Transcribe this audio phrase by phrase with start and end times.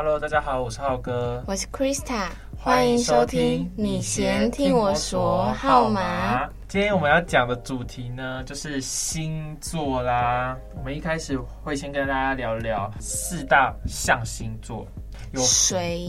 [0.00, 3.68] Hello，大家好，我是浩哥，我是 Krista，欢迎收听。
[3.74, 6.48] 你先听我说号码？
[6.68, 10.56] 今天我们要讲的主题呢，就是星座啦。
[10.76, 14.86] 我们一开始会先跟大家聊聊四大象星座，
[15.32, 16.08] 有水、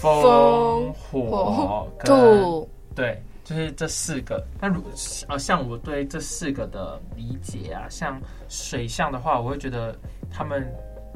[0.00, 2.66] 风、火、土。
[2.94, 4.42] 对，就是这四个。
[4.58, 4.82] 那如
[5.28, 8.18] 呃，像我对这四个的理解啊，像
[8.48, 9.94] 水象的话，我会觉得
[10.32, 10.66] 他们。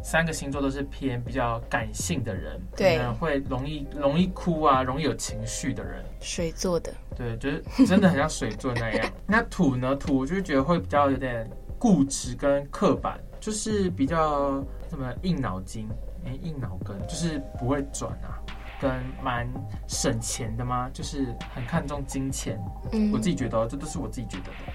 [0.05, 6.05] 三个星座都是偏比较感性的人，对，会容易容易哭啊，容易有情绪的人。
[6.21, 9.11] 水做的，对，就是真的很像水做那样。
[9.27, 9.97] 那土呢？
[9.97, 15.89] 土就觉得会比较有点固执跟刻板，就是比较什么硬脑筋，
[16.27, 18.37] 哎，硬脑根，就是不会转啊，
[18.79, 19.49] 跟蛮
[19.89, 20.91] 省钱的吗？
[20.93, 22.61] 就是很看重金钱。
[22.93, 24.73] 嗯，我自己觉得，这都是我自己觉得的。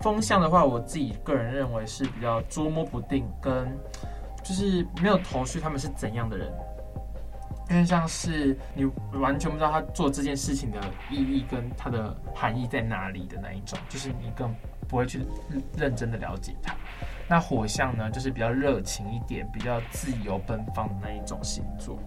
[0.00, 3.68] 风向的话，我自己个人认为是比较捉摸不定跟。
[4.52, 6.52] 就是没有头绪，他们是怎样的人？
[7.70, 8.84] 因为像是你
[9.18, 10.78] 完全不知道他做这件事情的
[11.10, 14.54] 意义跟他的含义在哪里的那一种，就是你更
[14.86, 15.24] 不会去
[15.74, 16.76] 认真的了解他。
[17.26, 21.98] 那火象呢，就是比较热情一点，比较自由奔放的那一种星座。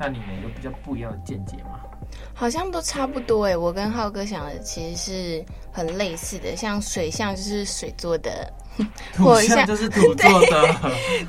[0.00, 1.78] 那你们有比较不一样的见解吗？
[2.34, 8.52] 好像都差不多诶，我跟浩哥想的其实是很类似的，像水象就是水做的。
[9.14, 10.76] 土象就是土做的，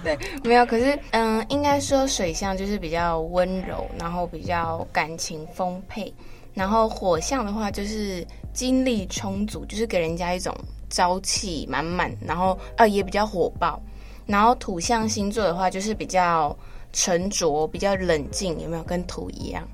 [0.04, 0.66] 对， 对，没有。
[0.66, 6.14] 可是，嗯，应该说水象就是比较温柔，然后比较感情丰沛。
[6.54, 10.56] 然后火象的话就是精力充足，就是给人家一种
[10.90, 13.82] 朝气满满，然后呃也比较火爆。
[14.26, 16.56] 然后土象星座的话就是比较
[16.94, 19.68] 沉着，比较冷静，有没有跟土一样？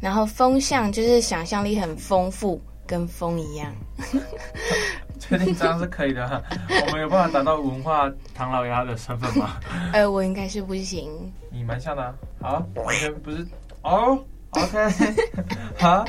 [0.00, 3.74] 然后风象就是想象力很丰富，跟风一样。
[5.18, 6.44] 确定这样是可以的，
[6.86, 9.58] 我们有办法达到文化唐老鸭的身份吗？
[9.92, 11.32] 呃，我应该是不行。
[11.50, 13.46] 你蛮像的、啊，好，完全不是
[13.82, 14.22] 哦。
[14.50, 15.14] OK，
[15.78, 16.04] 好，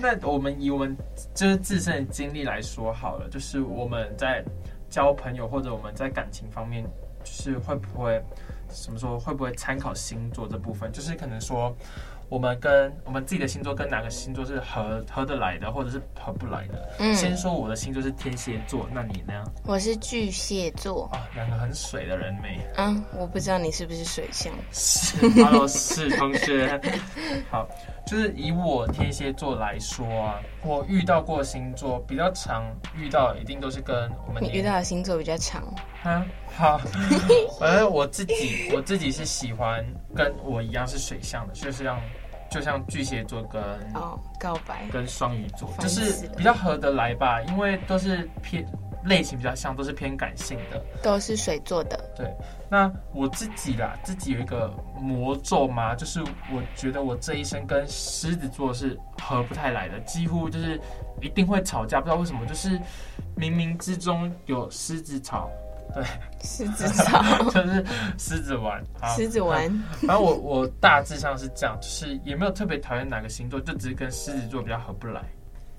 [0.00, 0.96] 那我们以我们
[1.34, 4.44] 就是自身的经历来说好了，就是我们在
[4.88, 6.84] 交朋友或者我们在感情方面，
[7.22, 8.20] 就是会不会
[8.70, 10.90] 什么时候会不会参考星座这部分？
[10.92, 11.74] 就是可能说。
[12.32, 16.94] 我们跟我们自己的星座跟哪个星座是合合得来的，或者是合不来的？
[16.98, 19.44] 嗯，先说我的星座是天蝎座，那你呢？
[19.66, 22.58] 我是巨蟹座啊，两个很水的人妹？
[22.78, 24.50] 嗯，我不知道你是不是水象。
[24.72, 26.80] 是，Hello，是同学。
[27.52, 27.68] 好，
[28.06, 32.64] 就是以我天蝎座来说啊，我遇到过星座比较常
[32.96, 34.42] 遇到，一定都是跟我们。
[34.42, 35.62] 你遇到的星座比较长。
[36.02, 36.24] 啊，
[36.56, 36.80] 好，
[37.60, 39.84] 反正我自己我自己是喜欢
[40.16, 42.00] 跟我一样是水象的，就是让。
[42.52, 43.62] 就像巨蟹座跟
[43.94, 48.64] 哦告白跟双鱼座，就是比较合得来吧，因为都是偏
[49.04, 51.98] 类型比较像，都是偏感性的，都是水做的。
[52.14, 52.30] 对，
[52.68, 60.78] 那我自己啦，自己有一个魔咒嘛，就是我觉得我这一生跟狮子座是合不太来的，几乎就是
[61.20, 62.78] 一定会吵架，不知道为什么，就是
[63.36, 65.50] 冥冥之中有狮子吵。
[65.94, 66.04] 对，
[66.42, 67.84] 狮子草 就是
[68.18, 68.82] 狮子丸，
[69.16, 69.70] 狮子丸。
[70.00, 75.22] 然后我我大致上是这样，就是也没有特别讨厌哪个星座，就只是跟狮子座比较合不来。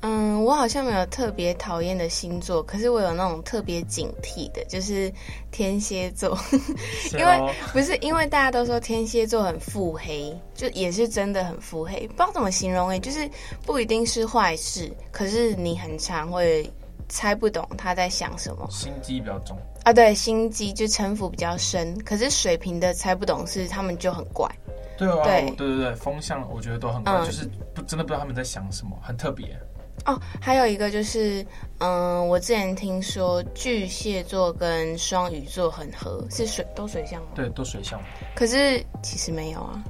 [0.02, 5.10] 嗯，我好像没有特别讨厌的星座，可是我有那种特别警惕的，就是
[5.50, 6.38] 天蝎座，
[7.18, 13.30] 因为不是因为大家都说天蝎座很腹黑，就也是真的很腹黑，不知道怎么形容哎，就是
[13.66, 16.70] 不一定是坏事，可是你很常会。
[17.10, 21.98] 猜不懂他在想什么，心机比较重啊，对，心机就城府比较深。
[22.04, 24.50] 可是水瓶的猜不懂是他们就很怪，
[24.98, 29.60] 对啊，对对对对，风向我觉得都很怪，嗯、就是不真的不知道他们在想什么，很特别。
[30.06, 31.46] 哦，还有一个就是，
[31.80, 37.28] 嗯，我之前听说巨蟹座跟双鱼座很合，是水都水象吗？
[37.36, 38.02] 对，都水象。
[38.36, 39.84] 可是其实没有啊。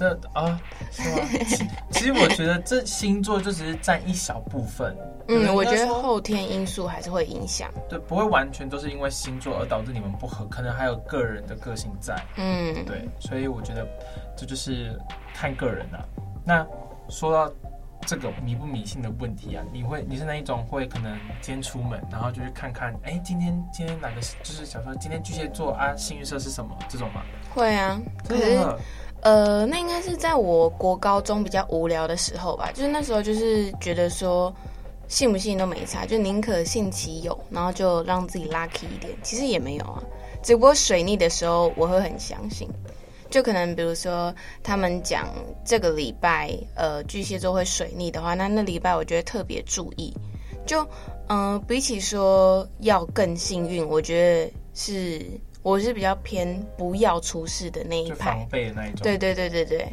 [0.00, 0.58] 这啊，
[0.90, 1.18] 是吗？
[1.46, 4.96] 其其实我觉得这星座就只是占一小部分。
[5.28, 7.70] 嗯，我觉得后天因素还是会影响。
[7.86, 12.16] 对，不会完全都是因为星座而导致你们不合，可能还有个人的个性在。
[12.36, 13.86] 嗯，对，所以我觉得
[14.34, 14.98] 这就是
[15.34, 16.00] 看个人啊。
[16.46, 16.66] 那
[17.10, 17.52] 说到
[18.06, 21.12] 这个迷不迷信的问题啊，你会你是那一种会可能
[21.42, 27.22] 今天出门，然后就去看看，哎，今天今天哪个就是想说今天巨蟹座啊，幸运色是什么这种吗？
[27.54, 28.58] 会啊，可是。
[29.22, 34.50] 呃，那应该是在我国高中比较无聊的时候吧，就是那时候就是觉得说，
[35.08, 39.12] 信不信都没差，就宁可信其有，然后就让自己 lucky 一点。
[39.22, 40.02] 其实也没有啊，
[40.42, 42.66] 只不过水逆的时候我会很相信，
[43.28, 45.28] 就可能比如说他们讲
[45.66, 50.16] 这个礼拜呃巨蟹座会水逆的话，那那礼拜我觉得特别注意。
[50.66, 50.86] 就
[51.28, 55.20] 嗯、比起说要更幸运，我觉得是。
[55.62, 59.00] 我是比较偏不要出事的那一派，就防备的那一种。
[59.02, 59.88] 对对对对对。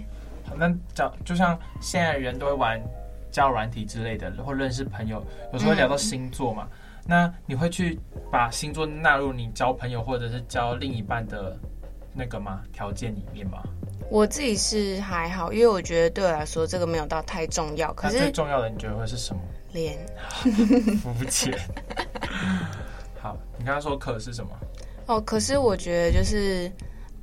[0.55, 2.81] 那讲就像现在人都会玩
[3.29, 5.21] 交友软体之类的，或认识朋友，
[5.51, 6.67] 有时候会聊到星座嘛。
[6.71, 7.99] 嗯、那你会去
[8.31, 11.55] 把星座纳入你交朋友或者是交另一半的
[12.13, 12.61] 那个吗？
[12.71, 13.61] 条件里面吗？
[14.09, 17.91] 我自己是还好，因为我觉得对我来说这个没有到太重要。
[17.93, 19.41] 可是最重要的你觉得会是什么？
[19.73, 19.97] 脸。
[21.03, 21.53] 肤浅。
[23.19, 24.49] 好，你刚刚说可是什么？
[25.07, 26.69] 哦，可是我觉得就是，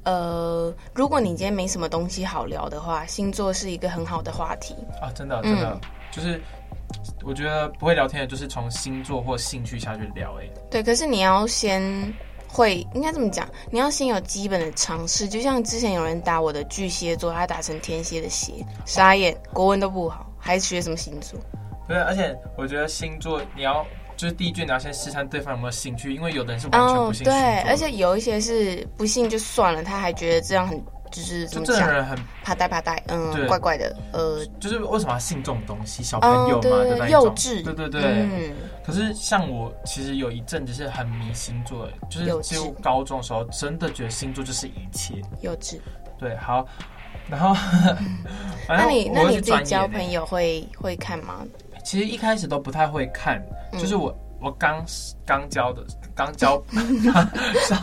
[0.05, 5.13] 呃，如果你今天没什么东西好聊的话，星座是一个很好的话题啊！
[5.15, 6.41] 真的，真的，嗯、就是
[7.23, 10.35] 我觉得不会聊天的，就是从星座或兴趣下去聊。
[10.41, 11.83] 哎，对，可是你要先
[12.49, 15.29] 会，应该这么讲，你要先有基本的常识。
[15.29, 21.39] 就像之前有人打我的巨蟹座，他打成天蝎的蝎，傻眼，国文都不好，还学什么星座？
[21.87, 23.85] 对，而且我觉得星座你要。
[24.25, 27.29] 就是第一句，你要先试探对方有没有兴趣，因为有的人是完全不信。
[27.29, 30.83] 哦，对，而且有一些是不信就算了，他还觉得这样很
[31.13, 36.03] 就是怎么讲，就这人很怕呆怕呆，嗯，怪怪的，呃，就是为什么要信这种东西？
[36.03, 36.57] 小朋友
[36.99, 38.01] 嘛，幼稚，对对对。
[38.03, 38.55] 嗯。
[38.83, 45.21] 可是像我，其实有一阵子是很迷星座的，就是只有高中的时候，真的觉得星座就是一切。
[45.43, 45.79] 幼稚。
[46.19, 46.67] 对，好，
[47.29, 47.55] 然后，
[48.67, 51.45] 那你那你自己交朋友会会看吗？
[51.85, 53.41] 其实一开始都不太会看，
[53.73, 54.85] 嗯、就是我我刚
[55.25, 55.85] 刚交的
[56.15, 56.63] 刚交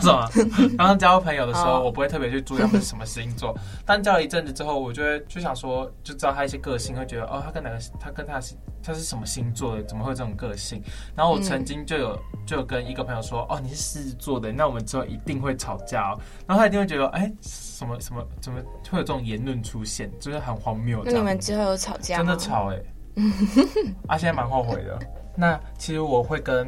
[0.00, 0.28] 什么？
[0.76, 3.54] 刚 刚交朋友的时候，哦、我不会特别去注意他们是什么星座。
[3.84, 9.82] 但交了一阵子之后，我就会就想说，就知道他一些个性，会觉得哦，他跟哪个他跟他是他是什么星座的？
[9.84, 10.80] 怎么会有这种个性？
[11.16, 16.18] 然后我曾经就有、嗯、就有跟一个朋友说，哦，你是狮子座的，那我们之后一定会吵架哦。
[16.46, 20.10] 然后他一定会觉得，哎，什么什么怎么会有这种言论出现？
[20.20, 21.02] 就是很荒谬。
[21.04, 22.24] 那你们之后有吵架吗？
[22.24, 22.84] 真的吵哎、欸。
[24.08, 24.98] 啊，现在蛮后悔的。
[25.34, 26.66] 那其实我会跟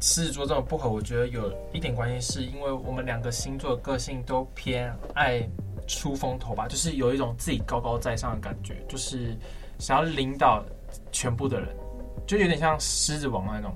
[0.00, 5.42] 狮子座这种不合，我觉得有一点关系，是因为我们两个星座的个性都偏爱
[5.86, 9.36] 出风头吧，就是有一种自己高高在上的感觉，就是
[9.78, 10.64] 想要领导
[11.10, 11.68] 全部的人，
[12.26, 13.74] 就有点像狮子王那种。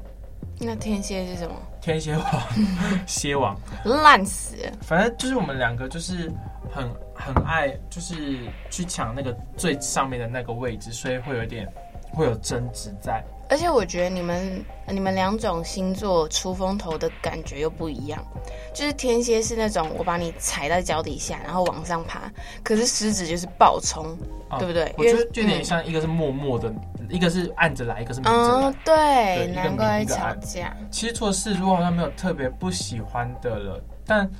[0.61, 1.56] 那天蝎是什么？
[1.81, 2.25] 天蝎王，
[3.06, 4.56] 蝎王，烂死。
[4.82, 6.31] 反正就是我们两个就是
[6.70, 8.38] 很很爱，就是
[8.70, 11.69] 去抢那个最上面的那个位置，所以会有点。
[12.14, 18.25] 会有争执在，而且我觉得你们你们两种星座出风头的感觉又不一样。
[18.72, 22.31] 就是天蝎是那种我把你踩在脚底下，然后往上爬，
[22.62, 24.16] 可是狮子就是暴冲，
[24.49, 24.94] 啊、对不对？
[24.96, 26.69] 我觉得就有点像一个是默默的，
[26.99, 28.66] 嗯、一个是按着来，一个是明着来。
[28.66, 30.76] 哦，对，对难怪吵架。
[30.90, 34.30] 其实除了狮子座好像没有特别不喜欢的了，但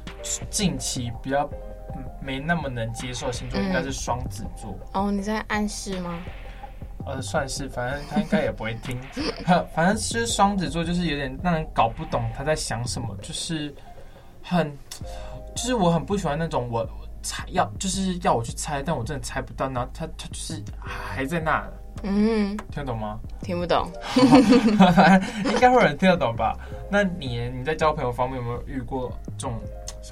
[0.51, 1.49] 近期比较
[2.21, 4.77] 没那么能接受的星座应该是双子座。
[4.93, 6.19] 嗯、哦，你在暗示吗？
[7.07, 8.99] 呃，算是，反正他应该也不会听。
[9.75, 13.75] 反正是双子座，就是有点让人搞不懂他在想什么，就是
[14.43, 14.71] 很，
[15.55, 21.65] 就是我很不喜欢那种我，我猜要，就是要我去猜，但我真的猜不到，然后他他就是还在那。
[22.03, 23.19] 嗯，听得懂吗？
[23.41, 23.91] 听不懂。
[24.17, 26.55] 应该会有人听得懂吧？
[26.91, 29.59] 那你你在交朋友方面有没有遇过这种？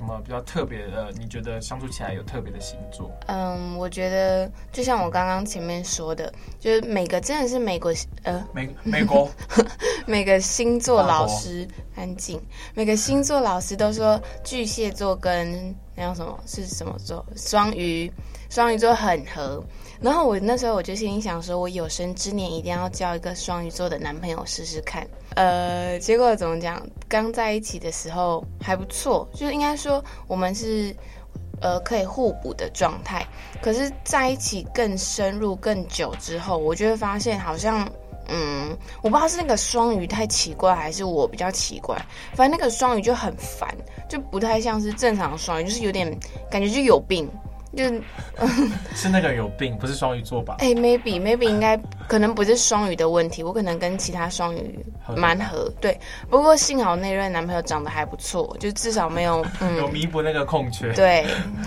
[0.02, 1.12] 什么比较特别的？
[1.16, 3.08] 你觉得相处起来有特别的星座？
[3.28, 7.94] 嗯，我觉得就像我刚刚前面说的，就是每个真的是美国
[8.24, 9.30] 呃美美国
[10.04, 12.42] 每个星座老师安静，
[12.74, 17.24] 每个星座老师都说巨蟹座跟那叫什么是什么座？
[17.36, 18.12] 双鱼，
[18.50, 19.62] 双鱼座很合。
[20.02, 25.06] 然后我那时候我就心里想说，我有生之年一定要交一个双鱼座的男朋友试试看。
[25.36, 26.84] 呃，结果怎么讲？
[27.08, 30.94] 刚在一起的时候还不错，就是应该说我们是
[31.60, 33.24] 呃可以互补的状态。
[33.62, 37.88] 可是在一起更深入更久之后，我就会发现好像
[38.28, 41.96] 嗯，我不知道是那个双鱼太奇怪，还是我比较奇怪。
[42.34, 43.72] 反正那个双鱼就很烦，
[44.08, 46.18] 就不太像是正常双鱼，就是有点
[46.50, 47.28] 感觉就有病。
[47.76, 48.02] 就是
[48.94, 50.56] 是那个人有病，不是双鱼座吧？
[50.58, 51.76] 哎、欸、，maybe maybe 应该
[52.06, 54.78] 可能不是双鱼的问题，我可能跟其他双鱼
[55.16, 55.72] 蛮合，合。
[55.80, 55.98] 对，
[56.28, 60.92] 不过幸好那任男朋友长得还不错，就至少没有、 嗯、有弥补那个空缺。
[60.92, 61.26] 对，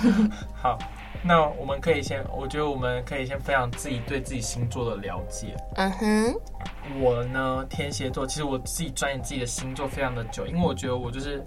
[0.62, 0.77] 好，
[1.24, 5.55] 那我们可以先，我觉得我们可以先分享自己对自己星座的了解。
[5.75, 6.35] 嗯哼，
[7.01, 11.43] 我呢，天蝎座，其实我自己钻研自己的星座非常的久，因为我觉得我就是。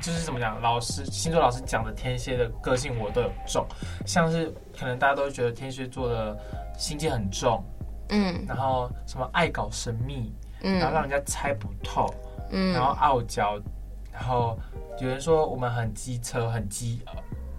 [0.00, 3.66] 就是怎么讲，老师星座老师讲的天蝎的个性我都有中，
[4.04, 6.36] 像是可能大家都觉得天蝎座的
[6.76, 7.62] 心机很重，
[8.10, 12.12] 嗯，然后什么爱搞神秘，嗯，然后让人家猜不透，
[12.50, 13.58] 嗯，然后傲娇，
[14.12, 14.58] 然后
[15.00, 17.00] 有人说我们很机车，很机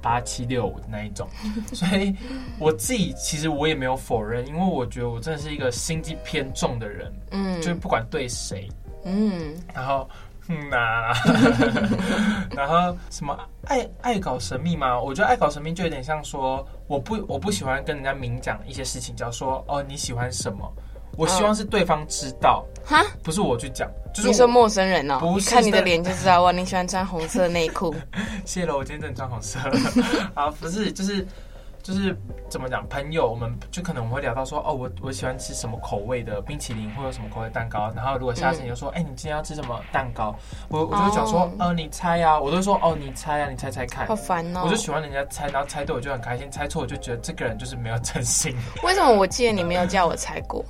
[0.01, 1.27] 八七六五的那一种，
[1.73, 2.15] 所以
[2.59, 8.69] 我自己其实我也没有否认，因为我觉得我真的是一个心机偏重的人，嗯，就是不管对谁，
[9.03, 10.07] 嗯，然后。
[10.49, 11.13] 嗯呐、啊，
[12.55, 14.99] 然后什么爱爱搞神秘吗？
[14.99, 20.71] 我觉得爱搞神秘就有点像说，我不我不喜欢跟人家明讲一些事情，叫说哦你喜欢什么，
[21.17, 27.93] 我希望是对方知道，哈、哦，不是我去讲，就是你说陌生人哦，不是看你的脸就知道哇，你喜欢穿红色内裤，
[28.45, 29.59] 谢了，我今天真的穿红色，
[30.33, 31.27] 啊不是就是。
[31.87, 32.13] 就是
[32.49, 37.89] 怎么讲，朋友，我们就可能我们会聊到说，哦，我我喜欢吃什么口味的冰淇淋，或者什么口味蛋糕。
[37.95, 40.35] 然后如果下次你就说，哎、嗯，你今天要吃什么蛋糕？
[40.67, 44.05] 我我就会讲说，哦、呃，你猜呀、啊，我都说，哦，你猜呀、啊，你猜猜看。
[44.05, 44.63] 好烦哦。
[44.65, 48.53] 我就喜欢人家猜，然后猜对我就很开心，猜错我就觉得这个人就是没有真心。
[48.83, 50.61] 为什么我记得你没有叫我猜过？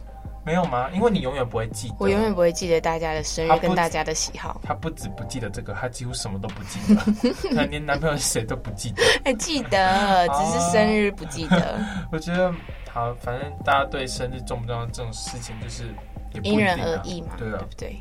[0.48, 0.90] 没有吗？
[0.94, 4.62] 因为你永远不会记得，我永远不会记得大家的生日跟大家的喜好。
[4.64, 9.04] 他不止不记得这个，他几乎什么都不记得， 他连男朋友是谁都不记得。
[9.26, 11.74] 哎，记得， 只是生日不记得。
[11.76, 12.50] 啊、 我觉得
[12.90, 15.84] 好，反正大家对生日重不重要这种事情，就是
[16.32, 18.00] 也、啊、因人而异嘛，对啊，对不对？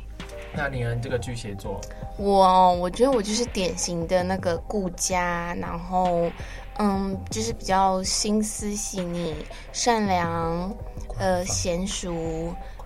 [0.53, 0.95] 那你呢？
[0.95, 1.79] 这个巨蟹座，
[2.17, 6.31] 我我觉得我就是典型的那个顾家，然后
[6.79, 9.35] 嗯，就是比较心思细腻、
[9.71, 10.75] 善良。
[11.19, 12.13] 呃，娴熟，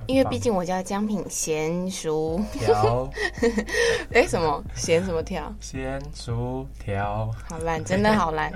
[0.08, 2.40] 因为毕竟我叫江品娴熟。
[2.54, 3.10] 条，
[4.14, 5.54] 哎，什么娴什么条？
[5.62, 7.30] 娴熟条。
[7.50, 8.50] 好烂，真的好烂。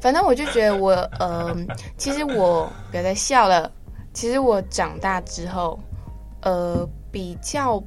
[0.00, 1.56] 反正我就觉得我，呃，
[1.96, 3.70] 其实我不要再笑了。
[4.12, 5.78] 其实我长大之后，
[6.42, 7.80] 呃，比较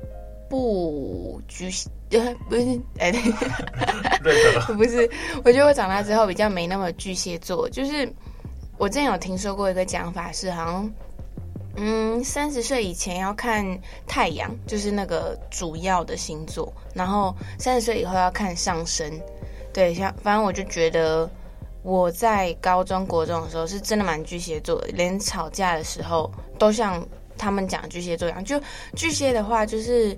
[0.50, 2.03] 不巨蟹，呃，
[2.50, 3.12] 不是，哎，
[4.76, 5.10] 不是，
[5.44, 7.70] 我觉得我长大之后比较没那么巨蟹座。
[7.70, 8.12] 就是
[8.78, 10.94] 我之前有听说过一个讲法，是好像。
[11.76, 13.66] 嗯，三十岁以前要看
[14.06, 19.12] 太阳，就是那个主要的星座，然后三十岁以后要看上升。
[19.74, 21.28] 对，像反正我就觉得
[21.82, 27.04] 我在高中国中的时候是真的蛮巨蟹座的，连吵架的时候都像
[27.40, 28.46] 他们讲巨蟹座一样。
[28.46, 28.62] 就
[28.96, 30.16] 巨蟹的话，就是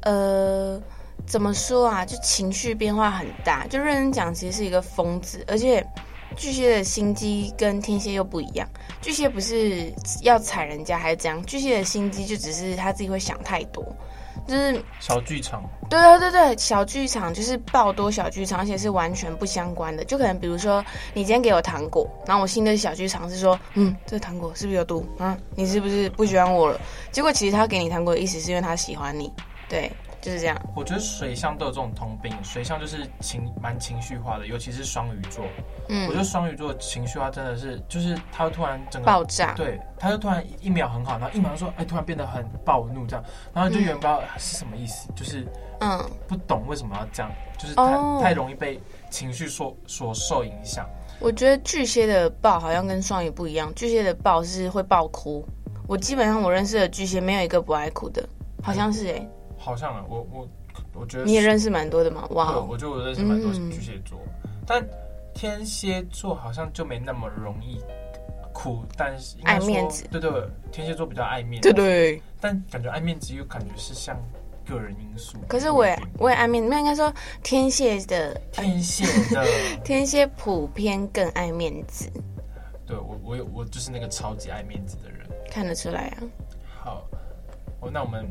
[0.00, 0.82] 呃，
[1.26, 2.04] 怎么说啊？
[2.04, 5.86] 就情绪变化很大，就认真讲，其实是一个疯子，而且。
[6.36, 8.68] 巨蟹的心机跟天蝎又不一样，
[9.00, 9.90] 巨蟹不是
[10.20, 11.42] 要踩人家还是怎样？
[11.46, 13.82] 巨蟹的心机就只是他自己会想太多，
[14.46, 15.62] 就是小剧场。
[15.88, 20.04] 对对对对，小剧场就是爆多小剧场，而且是完全不相关的。
[20.04, 25.38] 就可能比如说，你今天给我糖果，然后我新的小剧场是说，嗯，这糖果是不是有毒啊？
[25.54, 26.78] 你是不是不喜欢我了？
[27.12, 29.32] 结果其实他给你糖果的意思是因为他喜欢你，
[29.70, 29.90] 对。
[30.20, 35.44] 就是这样，我觉得水象都有这种通病，水象就是情蛮情绪化的，尤其是双鱼座。
[35.88, 45.46] 嗯，我觉得双鱼座情绪化真的是，就是他会突然整个爆炸，对，他就突然一秒很好，然后一秒就说，哎，突然变得很暴怒这样，然后就有人不知道是什么意思，嗯、就是
[45.80, 48.80] 嗯，不懂为什么要这样，就是太、哦、太容易被
[49.10, 50.88] 情绪所所受影响。
[51.20, 55.46] 我觉得巨蟹的爆好像跟双鱼不一样，巨蟹的爆是会爆哭，
[55.86, 58.28] 我基本上我认识的巨蟹没有一个不爱哭的，
[58.62, 59.30] 好像是哎、欸。
[59.66, 60.48] 好像啊，我我
[60.94, 62.70] 我觉得你也认识蛮多的嘛，哇、wow！
[62.70, 64.86] 我就我认识蛮多巨蟹座，嗯，但
[65.34, 67.80] 天蝎座好像就没那么容易
[68.52, 70.30] 哭，但是爱面子，对对，
[70.70, 74.16] 天蝎座比较爱面子，对对，但感觉爱面子又感觉是像
[74.64, 75.36] 个人因素。
[75.48, 79.04] 可是我也我也爱面子，没有应该说天蝎的 天蝎
[79.34, 79.44] 的
[79.82, 82.08] 天蝎普遍更爱面子。
[82.86, 86.22] 对我我有我就是那个超级爱面子的人，看得出来啊。
[86.84, 87.04] 好，
[87.80, 88.24] 哦，那我们。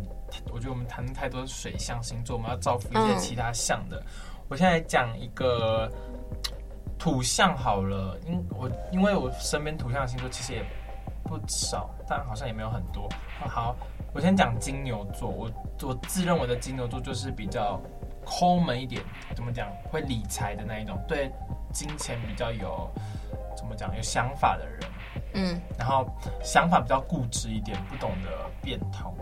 [0.52, 3.98] 我觉得我们谈太多水象星座，我们要造福一些其他象的。
[4.00, 4.06] 嗯、
[4.48, 5.92] 我现在讲一个
[6.98, 10.64] 土象好了，因我因为我身边土象星座其实也
[11.24, 13.10] 不少，但好像也没有很多。
[13.48, 13.76] 好，
[14.14, 15.30] 我先讲金牛座。
[15.30, 15.52] 我
[15.84, 17.82] 我自认为的金牛座就是比较
[18.26, 19.04] 抠门一点，
[19.36, 19.68] 怎么讲？
[19.92, 21.32] 会理财的那一种，对
[21.72, 22.90] 金钱比较有
[23.56, 23.96] 怎么讲？
[23.96, 24.80] 有想法的人。
[25.38, 26.08] 嗯，然后
[26.42, 28.30] 想法比较固执一点，不懂得
[28.62, 29.14] 变通。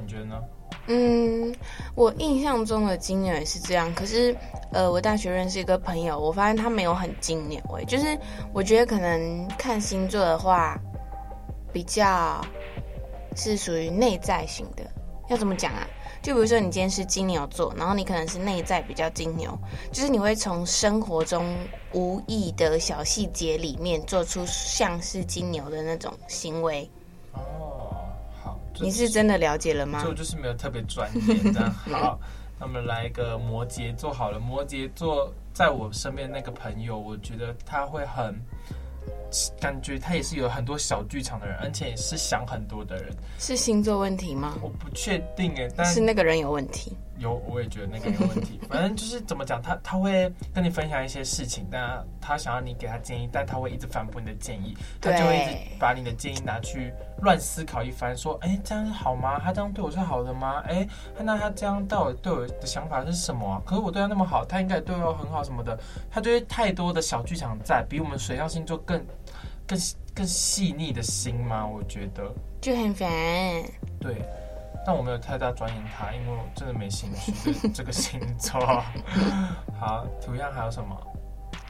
[0.00, 0.40] 你觉得呢？
[0.86, 1.54] 嗯，
[1.94, 4.34] 我印象中的金牛也是这样，可是
[4.72, 8.18] 呃，我大学认识一个朋友，我发现他没有很金牛诶，就是
[8.52, 10.78] 我觉得可能看星座的话，
[11.72, 12.40] 比较
[13.36, 14.82] 是属于内在型的，
[15.28, 15.86] 要怎么讲啊？
[16.22, 19.56] 就比如说你今天是金牛座，然后你可能是内在比较金牛，
[19.92, 21.56] 就是你会从生活中
[21.92, 26.90] 无意的小细节里面做出像是金牛的那种行为。
[28.80, 30.02] 你是真的了解了吗？
[30.04, 31.70] 就就是没有特别专业这样。
[31.90, 32.18] 好，
[32.58, 34.38] 那么来一个摩羯座好了。
[34.38, 38.34] 摩羯座在我身边那个朋友，我觉得他会很。
[39.60, 43.14] 感觉他也是有很多小剧场的人，而且也是想很多的人。
[43.38, 44.58] 是星座问题吗？
[44.60, 46.96] 我不确定哎，但是那个人有问题。
[47.20, 48.58] 有，我也觉得那个 有问题。
[48.68, 59.38] 反正就是怎么讲，他他会跟你分享一些事情，但他想要你给他建议，但他会一直反驳你的建议，他就会一直把你的建议拿去乱思考一番，说，哎，这样好吗？
[59.38, 60.62] 他这样对我是好的吗？
[60.66, 63.62] 哎，那他这样到底对我的想法是什么啊？
[63.66, 65.78] 可是我对他那么好，他应该对我很好什么的，
[66.10, 69.04] 他就会太多的小剧场在，比我们水象星座更
[69.66, 69.78] 更
[70.14, 71.66] 更细腻的心吗？
[71.66, 73.08] 我觉得就很烦。
[74.00, 74.22] 对。
[74.86, 78.60] 但我没有太大钻研它，因为我真的没兴趣对 这个星座。
[79.78, 80.96] 好，土象还有什么？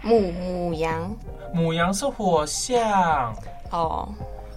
[0.02, 1.14] 母母羊，
[1.52, 3.34] 母羊是火象。
[3.70, 4.08] 哦，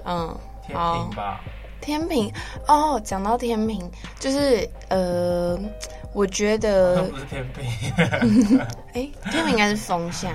[0.06, 1.42] 嗯，天平吧。
[1.82, 2.32] 天平
[2.68, 5.60] 哦，讲到天平，就是呃，
[6.14, 7.92] 我觉得 不是天平。
[8.94, 10.32] 哎，天平应该是风象。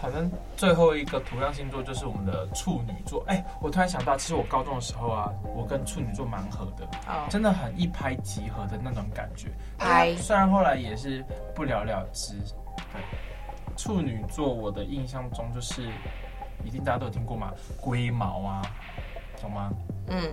[0.00, 3.24] 好像最后一个土象星座就是我们的处女座。
[3.26, 7.28] 哎，我突然想到，其实我高中的时候啊，我跟处女座蛮合的，oh.
[7.28, 9.48] 真的很一拍即合的那种感觉。
[9.76, 11.24] 拍，虽然后来也是
[11.54, 12.34] 不了了之。
[12.92, 13.02] 对，
[13.76, 15.82] 处女座我的印象中就是，
[16.64, 18.62] 一定大家都有听过嘛，龟毛啊，
[19.40, 19.70] 懂吗？
[20.08, 20.32] 嗯。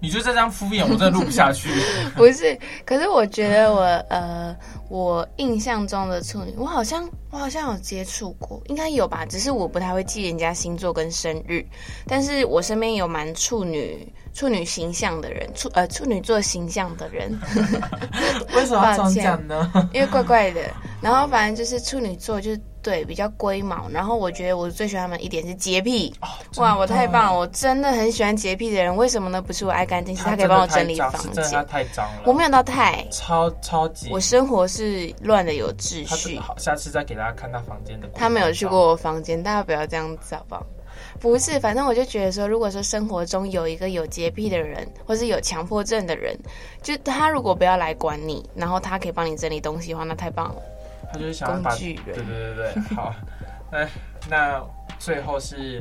[0.00, 1.68] 你就这样敷衍，我真的录不下去。
[2.14, 4.54] 不是，可是我觉得我呃，
[4.88, 11.64] 我印象中的处女，我好像我好像有接触过，应该有吧，只是我不太会记人家星座跟生日。
[12.06, 17.38] 但是我身边有蛮处女处女形象的人，处呃处女座形象的人。
[18.54, 19.72] 为什么要这样讲呢？
[19.94, 20.60] 因为怪怪的。
[21.00, 22.60] 然后反正就是处女座就是。
[22.84, 23.88] 对，比较龟毛。
[23.88, 26.14] 然后我觉得我最喜欢他们一点是洁癖。
[26.20, 27.38] 哦、哇，我太棒了！
[27.38, 28.94] 我真的很喜欢洁癖的人。
[28.94, 29.40] 为什么呢？
[29.40, 31.32] 不是我爱干净，是他可以帮我整理房间。
[31.32, 32.22] 真的太脏了。
[32.26, 34.10] 我没有到太超超级。
[34.12, 36.38] 我生活是乱的有秩序。
[36.38, 38.06] 好，下次再给大家看他房间的。
[38.14, 40.66] 他没有去过我房间，大家不要这样子好不好？
[41.18, 46.36] 不是，反正我就觉得说，如果说生活中有一个有洁癖的人，或是有强迫症的人，
[46.82, 50.62] 就他如果不要来管你，然后他可以帮你整理东西的话，那太棒了。
[51.14, 53.14] 他就是想要把，对对对对，好，
[53.70, 53.88] 哎，
[54.28, 54.60] 那
[54.98, 55.80] 最后是，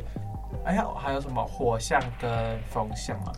[0.64, 2.30] 哎呀，还有什么火象跟
[2.70, 3.34] 风象啊？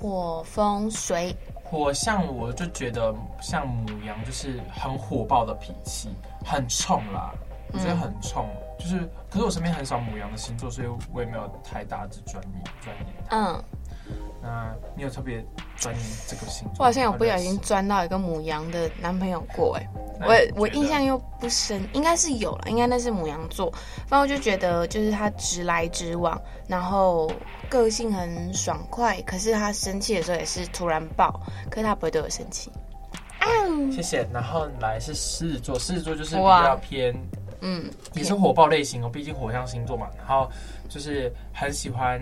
[0.00, 1.34] 火风水。
[1.64, 6.08] 火象我就觉得像母羊，就是很火爆的脾气，
[6.44, 7.32] 很冲啦，
[7.72, 13.04] 我觉得很冲，嗯、就是，可是我身边很少母羊的星座，所以我也没有太大的专业专业。
[13.30, 13.64] 嗯。
[14.42, 15.42] 那你有特别
[15.76, 16.76] 钻研这个星座？
[16.80, 19.88] 我好像有不小心钻到一个母羊的男朋友过，哎，
[20.54, 23.72] 我我印象又不深，应该是有了，应该那是母羊座。
[24.06, 26.38] 反正我就觉得，就是他直来直往，
[26.68, 27.32] 然后
[27.70, 31.40] 个性很爽快，可是他生气的时候也是突然爆，
[31.70, 32.70] 可是他不会对我生气。
[33.90, 34.28] 谢谢。
[34.30, 37.14] 然后来是狮子座，狮子座就是比较偏，
[37.62, 40.06] 嗯，也是火爆类型哦，毕竟火象星座嘛。
[40.18, 40.50] 然后
[40.86, 42.20] 就是很喜欢。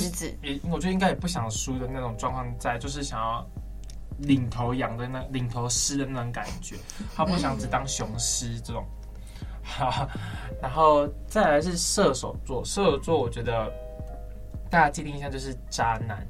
[0.00, 3.46] 狮子也，我觉得应该也不想输的那种状况在，就是想要
[4.18, 6.76] 领头羊的那领头狮的那种感觉，
[7.14, 8.84] 他不想只当雄狮这种。
[9.64, 10.08] 好，
[10.60, 13.72] 然后再来是射手座，射手座我觉得
[14.68, 16.26] 大家既定印象就是渣男，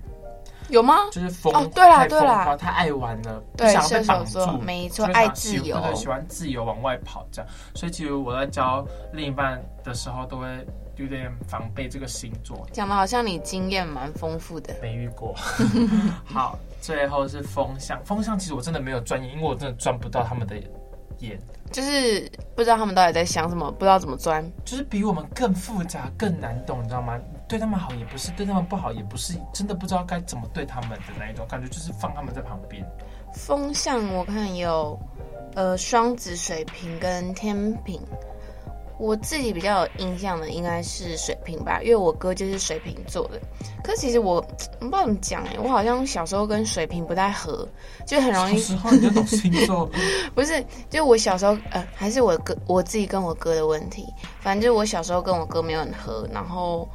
[0.68, 0.94] 有吗？
[1.10, 7.50] 就是疯，哦，对啦，对啦，太爱玩了，不想被绑住，没错，爱自由，喜欢自由往外跑这样。
[7.74, 10.46] 所以其实我在教另一半的时候都会。
[10.96, 14.74] 有点防备这个星座，讲的好像你经验蛮丰富的。
[14.82, 15.34] 没遇过。
[16.24, 17.98] 好，最后是风象。
[18.04, 20.56] 风象其实我真的没有钻研，因为我真的钻不到他们的
[21.18, 21.38] 眼，
[21.70, 27.18] 就是不知道他们到底在想什么，不知道怎么钻，就是比我们更复杂、更难懂，你知道吗？
[27.48, 32.86] 对他们好也不是，对他们不好也不是，真的不知道该怎么对他们的那一种感觉，就是放他们在旁边。
[33.34, 34.98] 风象我看有，
[35.54, 37.98] 呃，双子、水瓶跟天秤。
[38.98, 43.40] 我自己比较有印象的应该是水瓶吧，因为我哥就是水瓶座的。
[43.82, 47.66] 可是其实我，我不知道怎么讲哎，我好像小时候跟水瓶不太合，
[48.06, 48.58] 就很容易。
[48.58, 49.90] 小时候你就懂星座？
[50.34, 54.06] 不是，就我小时候呃，还是我哥我自己跟我哥的问题。
[54.40, 56.88] 反正就我小时候跟我哥没有很合，然后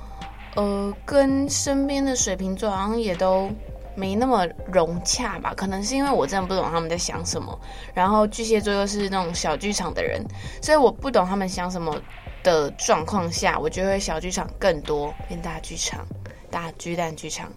[0.56, 3.50] 呃，跟身边的水瓶座好像也都
[3.98, 7.60] 没那么融洽吧，可能是因为我真的不懂他们在想什么。
[7.96, 10.24] 然后巨蟹座又是那种小剧场的人，
[10.62, 12.00] 所以我不懂他们想什么
[12.44, 16.06] 的状况下，我就会小剧场更多变大剧场，
[16.52, 17.52] 大巨蛋剧场。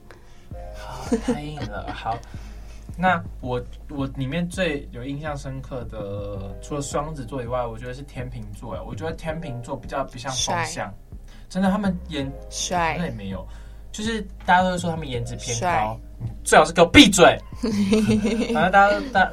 [0.75, 1.93] 好，太硬了。
[1.93, 2.17] 好，
[2.97, 8.75] 那我我里面最有印象深刻的，除了双子座以外，我觉得是天秤座。
[8.75, 10.91] 哎，我觉得天秤座比较不像风象，
[11.51, 13.47] 真的，他们颜帅，那也没有。
[13.93, 15.99] 就是大家都会说他们颜值偏高，
[16.45, 17.39] 最好是给我闭嘴。
[18.53, 19.31] 反正大家都大，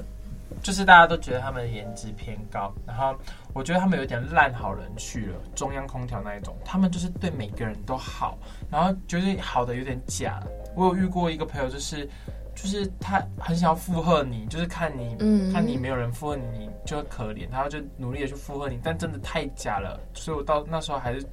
[0.62, 2.74] 就是大家都觉得他们的颜值偏高。
[2.86, 3.16] 然后
[3.54, 8.38] 我觉得他们有点烂好人去了，中央空调那一种，他们就是对每个人都好，
[8.70, 10.40] 然后觉得好的有点假。
[10.76, 12.08] 我有遇过一个朋友，就是
[12.56, 21.26] 就是他很想要附和你，就是看你、嗯、看你没有人附和你，你就可怜，然后就努力的去附和你，但真的太假了，所以我到那时候还是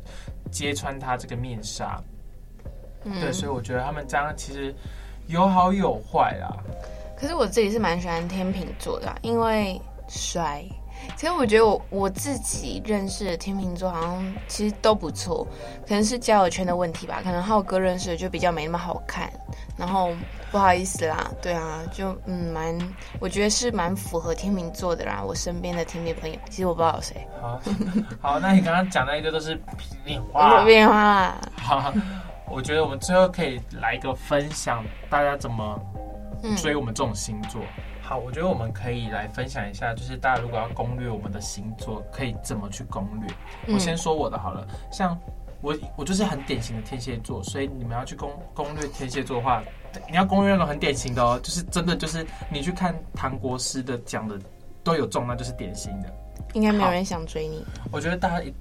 [0.50, 2.00] 揭穿他这个面纱。
[3.04, 4.74] 嗯、对，所以我觉得他们这样其实
[5.26, 6.54] 有好有坏啦。
[7.16, 10.64] 可是我自己是蛮喜欢天秤座的，因为帅。
[11.16, 15.46] 其实我觉得我我自己认识的天秤座好像其实都不错，
[15.86, 17.20] 可能是交友圈的问题吧。
[17.22, 19.30] 可能浩哥认识的就比较没那么好看。
[19.76, 20.12] 然后
[20.50, 22.78] 不好意思啦，对啊，就嗯蛮，
[23.20, 25.22] 我觉得是蛮符合天秤座的啦。
[25.22, 27.16] 我身边的天秤朋友，其实我不知道有谁。
[27.40, 27.60] 好，
[28.22, 29.60] 好，那你刚刚讲的一个都是
[30.04, 31.34] 变化，变化。
[31.60, 31.92] 好。
[32.50, 35.80] 我觉得我们最后可以来一个分享，大家怎么
[36.56, 37.60] 追我们这种星座。
[37.62, 43.30] 嗯、好，我觉得我们可以来分享一下，就是大家如果要攻略我们的星座，可以怎么去攻略。
[43.66, 45.18] 嗯、我先说我的好了，像
[45.62, 49.62] 我，我就是很典型的天蝎座，所以你们要去攻攻略天蝎座的话，
[50.10, 54.38] 你要攻略那种很典型的哦，就是真的就是你去看唐国师的讲的
[54.82, 56.08] 都有中，那就是典型的。
[56.52, 57.64] 应该没有人想追你。
[57.90, 58.54] 我觉得大家一。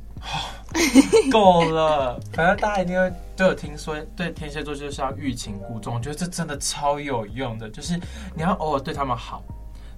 [1.32, 8.00] 够了，反正大家一定会都有听说，对天蝎座就是要欲擒故纵，我觉得这真的超有用的，就是
[8.34, 9.44] 你要偶尔对他们好，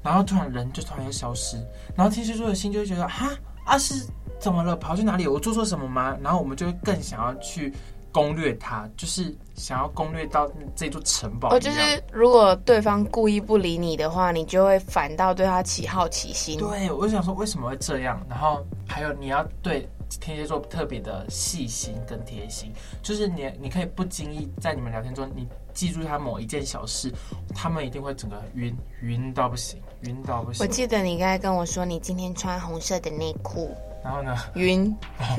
[0.03, 1.57] 然后突然人就突然又消失，
[1.95, 3.29] 然后天蝎座的心就会觉得哈
[3.65, 4.05] 啊是
[4.39, 5.27] 怎么了，跑去哪里？
[5.27, 6.17] 我做错什么吗？
[6.21, 7.73] 然后我们就会更想要去
[8.11, 11.55] 攻略他，就是想要攻略到这座城堡。
[11.55, 16.59] 哦，就是如果对方故意不理你的话，你就会反倒对他起好奇心。
[16.59, 18.21] 对，我就想说为什么会这样？
[18.29, 19.88] 然后还有你要对。
[20.19, 27.11] 天蝎座特别的细心跟贴心，就是你，你可以不经意在你们聊天中，你记住他某一件小事，
[27.53, 30.65] 他们一定会整个晕晕到不行，晕到不行。
[30.65, 34.35] 我记得你刚才跟我说，你今天穿红色的内裤，然后呢？
[34.55, 34.95] 晕，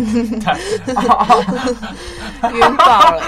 [2.53, 3.23] 晕爆了！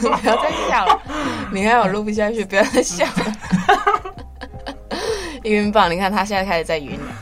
[0.00, 1.00] 不要再笑了，
[1.52, 3.32] 你看我录不下去，不要再笑了。
[5.44, 5.88] 晕爆！
[5.88, 7.13] 你看他现在开始在晕了。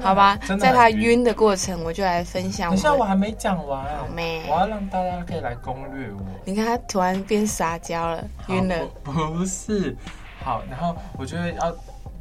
[0.00, 2.70] 好吧，在他晕的过程，我就来分享。
[2.70, 4.42] 等下我还没讲完，好咩？
[4.48, 6.20] 我要让大家可以来攻略我。
[6.44, 8.86] 你看他突然变撒娇了，晕了。
[9.02, 9.96] 不是，
[10.44, 11.74] 好，然后我觉得要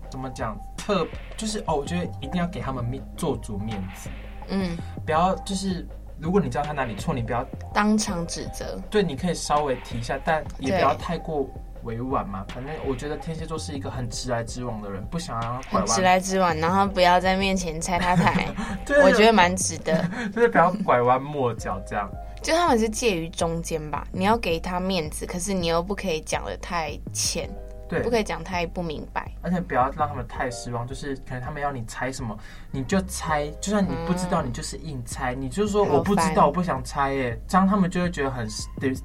[0.09, 0.57] 怎么讲？
[0.77, 4.09] 特就是哦，我觉得一定要给他们面做足面子。
[4.47, 5.85] 嗯，不要就是，
[6.17, 8.79] 如果你知道他哪里错，你不要当场指责。
[8.89, 11.45] 对，你可以稍微提一下，但也不要太过。
[11.87, 15.87] 委婉嘛，反正我觉得天蝎座是一个很直来直往的人，不想要拐弯。
[15.87, 18.47] 直来直往，然后不要在面前拆他台，
[19.03, 22.11] 我觉得蛮直的，就是不要拐弯抹角这样。
[22.43, 27.49] 就他们是介于中间吧，你要给他面子，可是你又不可以讲的太浅。
[27.89, 30.85] 对，不可以讲太不明白，而且不要让他们太失望。
[30.87, 32.37] 就是可能他们要你猜什么，
[32.71, 35.33] 你就猜，就算你不知道，你就是硬猜。
[35.35, 38.47] 嗯、你就是说我不知道，我不想猜耶，这样他们就会觉得很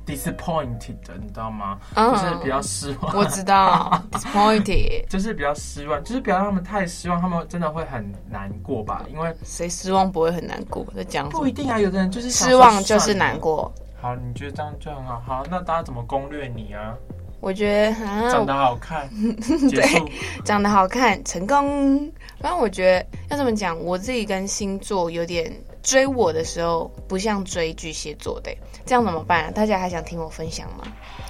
[0.07, 1.79] disappointed 的，你知道吗？
[1.95, 3.16] 嗯、就是比较失望。
[3.16, 9.05] 我知道， disappointed 就是比较失望，就是不要让他们太失望，他们真的会很难过吧？
[9.11, 10.85] 因为谁失望不会很难过？
[10.95, 13.73] 在讲不一定啊，有的人就是失望就是难过。
[14.01, 15.21] 好，你觉得这样就很好。
[15.21, 16.97] 好，那大家怎么攻略你啊？
[17.42, 19.11] 我觉得、啊、长得好看，
[19.68, 19.85] 对，
[20.44, 21.98] 长得好看，成功。
[22.40, 25.52] 反正我觉得要这么讲，我自己跟星座有点
[25.83, 29.50] 追我的时候，不像追巨蟹座的，这样怎么办、啊？
[29.50, 30.85] 大家还想听我分享吗？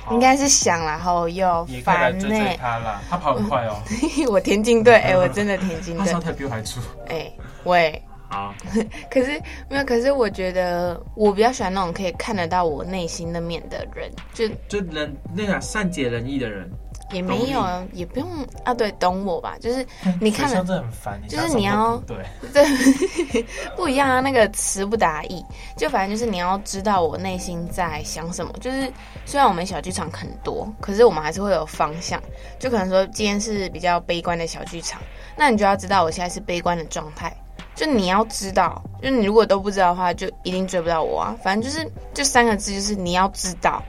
[0.04, 2.58] 好应该是想，然后又烦呢、欸。
[2.60, 3.76] 他啦，他跑很快哦。
[4.28, 6.04] 我田径队，哎，我真的田径队。
[6.04, 6.78] 他上台比我还粗。
[7.08, 7.32] 哎，
[7.64, 8.02] 喂。
[8.32, 8.54] 好，
[9.12, 16.66] 可是没有，可是我觉得我比较喜欢那种可以看得到我内心的面的人，就就人那个善解人意的人，
[17.12, 18.26] 也没有，也不用
[18.64, 19.58] 啊，对，懂我吧？
[19.60, 19.86] 就是
[20.18, 22.16] 你看了，这很烦，就是你要对
[22.54, 23.44] 对
[23.76, 25.44] 不一样啊，那个词不达意，
[25.76, 28.50] 就反正就是你要知道我内心在想什么。
[28.60, 28.90] 就是
[29.26, 32.18] 虽然我们小剧场很多，可是我们还是会有方向。
[32.58, 35.02] 就可能说今天是比较悲观的小剧场，
[35.36, 37.30] 那你就要知道我现在是悲观的状态。
[37.74, 41.36] 就你要知道，就你如果都不知道的话，就一定追不到我啊！
[41.42, 43.82] 反正就是，这三个字，就是你要知道。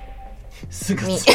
[0.69, 1.31] 四个字。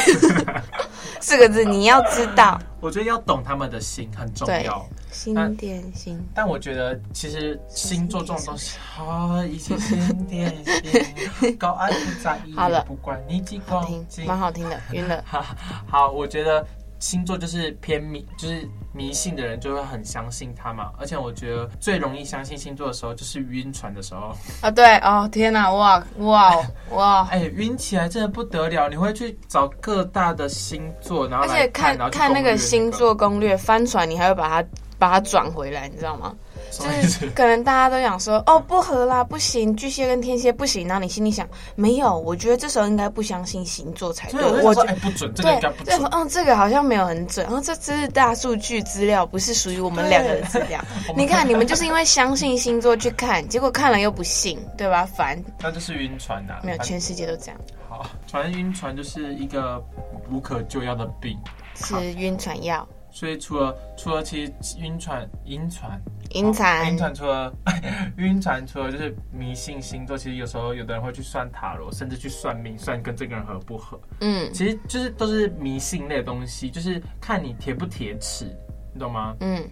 [1.20, 2.58] 四个字，你要知道。
[2.80, 4.84] 我觉得要懂他们的心很重要。
[5.10, 15.22] 心点心但，我觉得其实星座这种东西，啊，一些心点心， 高爱不在意，好了，不管你几公斤，蛮好听的，晕了。
[15.86, 16.64] 好，我觉得。
[16.98, 20.90] 星座就是偏迷，就是迷信的人就会很相信他嘛。
[20.98, 24.36] 而且我觉得最容易相信星座的时候，就是晕船的时候。
[24.60, 26.54] 啊，对哦，天哪，哇哇
[26.90, 27.28] 哇！
[27.30, 28.88] 哎，晕起来真的不得了。
[28.88, 36.34] 你会去找各大的星座，然后，而且看看那个星座攻略，翻船你还会把它把它转回来，你知道吗？
[36.70, 40.86] 就是可能大家都想说哦，不合啦，不行，巨蟹跟天蝎不行。
[40.86, 44.42] 然后你心里想没有，我觉得这时候应该不相信星座才对。
[44.62, 46.08] 我觉得不准，这个应该不准。
[46.12, 47.44] 嗯，这个好像没有很准。
[47.46, 50.80] 然后这只是大数据资料，不是属于我们两个的资料。
[51.16, 55.04] 你看，你们就是因为相信星座去看，结果看了又不信，对吧？
[55.04, 55.42] 烦。
[55.60, 56.54] 那就是晕船呐。
[56.62, 57.60] 没有，全世界都这样。
[57.88, 59.82] 好，船晕船就是一个
[60.30, 61.38] 无可救药的病，
[61.74, 62.86] 是晕船药。
[63.10, 65.98] 所以除了除了其实晕船、晕船、
[66.34, 67.52] 晕船、晕船，除 了
[68.16, 73.98] 晕船，除了就是迷信星座，其实有时候有的人会去算塔罗，甚至去算命，算跟这个人合不合。
[74.20, 78.44] 嗯，其实就是都是迷信类的东西，就是看你铁不铁齿，
[78.92, 79.34] 你懂吗？
[79.40, 79.68] 嗯。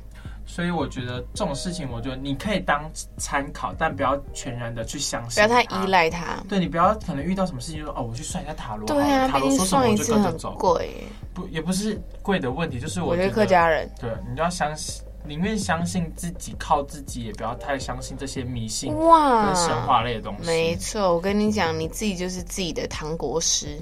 [0.49, 6.41] 所以我觉得这种事情，我觉得你可以当参考，但不要全然的去相信，不要太依赖他。
[6.49, 8.87] 对，你不要可能遇到什么事情就说哦，我去算一下塔罗。
[8.87, 10.55] 对啊，塔罗说什么我就跟着走。
[10.57, 20.47] 贵，不也不是贵的问题，就是我觉得，我觉得客家人对，你就要相信，宁愿相信自己，靠自己，也不要太相信这些迷信哇跟神话类的东西。
[20.47, 23.79] 没错，我跟你讲，你自己就是自己的糖果师。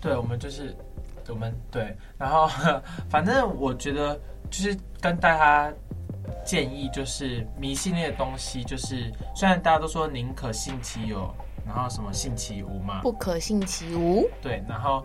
[0.00, 0.76] 对，我们就是
[1.28, 2.48] 我们对，然后
[3.08, 4.18] 反正我觉得
[4.50, 5.72] 就是跟大家。
[6.44, 11.32] 建议就是迷信类的东西，就是虽然大家都说宁可信其有，
[11.66, 14.28] 然后什么信其无嘛，不可信其无。
[14.40, 15.04] 对，然后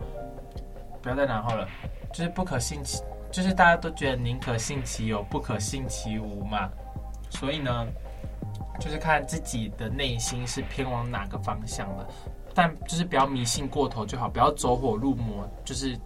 [1.02, 1.67] 不要再然后了，
[2.13, 6.69] 就是不可信其，就是大家都觉得宁可信其有，不可信其无嘛。
[7.29, 7.87] 所以呢，
[8.79, 12.07] 就是看自己的内心是偏往哪个方向的，
[12.53, 15.97] 但就是不要迷信过头就好，不要走火入魔，就是。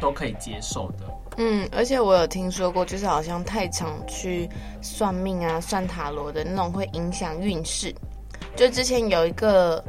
[0.00, 0.98] 都可以接受的。
[1.38, 4.48] 嗯，而且我有听说过，就是好像太常去
[4.80, 7.92] 算命啊、算塔罗的那种，会影响运势。
[8.54, 9.84] 就之前有一个，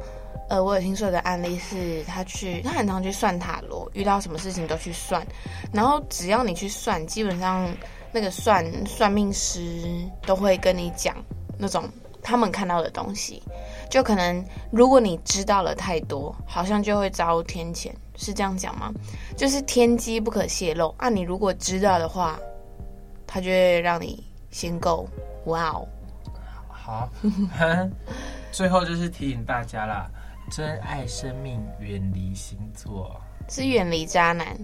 [0.49, 5.25] 呃，我有听说的案例是，他去，他很常去算塔罗，遇到什么事情都去算，
[5.71, 7.71] 然后只要你去算，基本上
[8.11, 9.83] 那个算算命师
[10.25, 11.15] 都会跟你讲
[11.57, 11.87] 那种
[12.23, 13.43] 他们看到的东西。
[13.91, 18.91] 就可能，如果你知道了太多，好像就会遭天谴，是这样讲吗？
[19.37, 21.09] 就是天机不可泄露啊！
[21.09, 22.39] 你如果知道的话，
[23.25, 25.07] 他就会让你先够。
[25.45, 25.87] 哇哦，
[26.69, 27.09] 好，
[28.51, 30.09] 最后就是提醒大家啦，
[30.49, 34.57] 珍爱生命，远离星座，是远离渣男，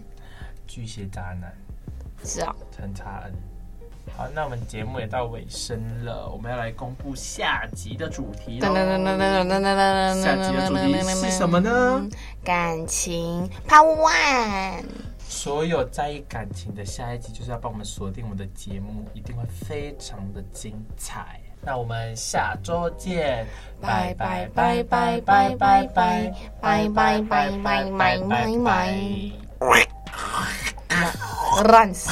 [0.66, 1.54] 巨蟹渣男，
[2.24, 3.34] 是啊、哦，陈差恩。
[4.16, 8.68] 好，那我们节目也到尾声了，我们要来公布下集的主题了。
[8.68, 12.08] 下集的主题是什么呢？
[12.44, 14.86] 感情 Power One。
[15.28, 21.40] 所有在意感情的下一集，就是要帮我们锁定我们的节目，一定会非常的精彩。
[21.66, 23.46] 那我们下周见，
[23.82, 25.88] 拜拜拜拜拜拜拜
[26.62, 28.20] 拜拜拜拜拜拜
[28.64, 29.32] 拜，
[31.64, 32.12] 烂死。